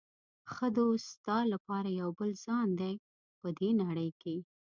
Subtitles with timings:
[0.53, 2.93] ښه دوست ستا لپاره یو بل ځان دی
[3.39, 4.35] په دې نړۍ کې.